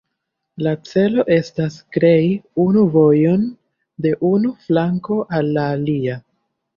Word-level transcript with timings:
La 0.67 0.71
celo 0.91 1.25
estas 1.33 1.75
krei 1.97 2.31
unu 2.63 2.85
vojon 2.95 3.43
de 4.07 4.15
unu 4.31 4.55
flanko 4.65 5.19
al 5.41 5.53
la 5.59 5.67
alia. 5.75 6.17